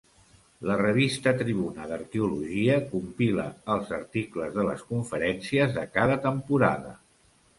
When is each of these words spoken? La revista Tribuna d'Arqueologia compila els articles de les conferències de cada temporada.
La 0.67 0.75
revista 0.77 1.33
Tribuna 1.41 1.83
d'Arqueologia 1.89 2.77
compila 2.95 3.45
els 3.75 3.93
articles 3.99 4.57
de 4.57 4.67
les 4.71 4.81
conferències 4.93 5.77
de 5.79 5.87
cada 5.99 6.17
temporada. 6.27 6.95